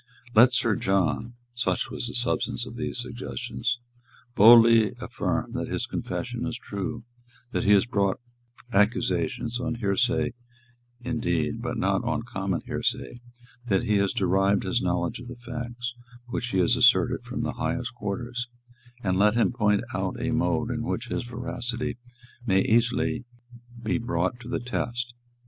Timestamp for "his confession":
5.67-6.47